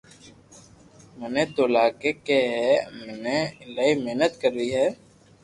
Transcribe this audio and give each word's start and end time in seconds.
ميني 1.19 1.43
تو 1.55 1.63
لگي 1.73 1.95
ھي 2.03 2.11
ڪي 2.27 2.39
مني 3.01 3.37
ايلائي 3.61 3.91
محنت 4.03 4.33
ڪروي 4.41 4.67
ھي 4.75 4.87